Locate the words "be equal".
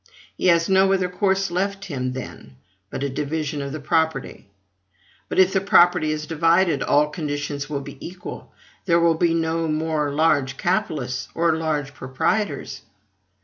7.81-8.51